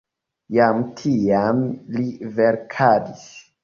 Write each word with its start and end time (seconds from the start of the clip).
Jam 0.57 0.79
tiam 1.03 1.63
li 1.99 2.05
verkadis. 2.43 3.33